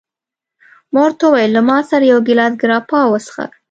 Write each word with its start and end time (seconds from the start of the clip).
ما 0.93 0.99
ورته 1.05 1.23
وویل: 1.27 1.51
له 1.55 1.61
ما 1.69 1.77
سره 1.89 2.03
یو 2.11 2.19
ګیلاس 2.27 2.53
ګراپا 2.61 2.99
وڅښه. 3.07 3.45